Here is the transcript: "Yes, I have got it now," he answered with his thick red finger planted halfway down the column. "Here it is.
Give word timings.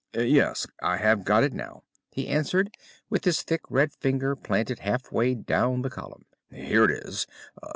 "Yes, 0.15 0.65
I 0.81 0.97
have 0.97 1.23
got 1.25 1.43
it 1.43 1.53
now," 1.53 1.83
he 2.09 2.27
answered 2.27 2.71
with 3.11 3.23
his 3.23 3.43
thick 3.43 3.61
red 3.69 3.93
finger 3.93 4.35
planted 4.35 4.79
halfway 4.79 5.35
down 5.35 5.83
the 5.83 5.91
column. 5.91 6.25
"Here 6.49 6.85
it 6.85 6.91
is. 7.05 7.27